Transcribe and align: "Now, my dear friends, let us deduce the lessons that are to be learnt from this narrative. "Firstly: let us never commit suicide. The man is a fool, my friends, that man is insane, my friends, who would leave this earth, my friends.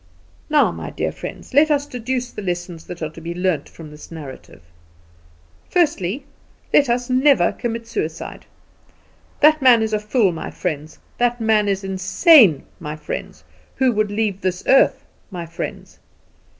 "Now, 0.49 0.71
my 0.71 0.89
dear 0.89 1.11
friends, 1.11 1.53
let 1.53 1.69
us 1.69 1.85
deduce 1.85 2.31
the 2.31 2.41
lessons 2.41 2.85
that 2.85 3.03
are 3.03 3.11
to 3.11 3.21
be 3.21 3.35
learnt 3.35 3.69
from 3.69 3.91
this 3.91 4.09
narrative. 4.11 4.63
"Firstly: 5.69 6.25
let 6.73 6.89
us 6.89 7.07
never 7.07 7.51
commit 7.51 7.85
suicide. 7.85 8.47
The 9.41 9.55
man 9.61 9.83
is 9.83 9.93
a 9.93 9.99
fool, 9.99 10.31
my 10.31 10.49
friends, 10.49 10.97
that 11.19 11.39
man 11.39 11.67
is 11.67 11.83
insane, 11.83 12.63
my 12.79 12.95
friends, 12.95 13.43
who 13.75 13.91
would 13.91 14.09
leave 14.09 14.41
this 14.41 14.63
earth, 14.65 15.05
my 15.29 15.45
friends. 15.45 15.99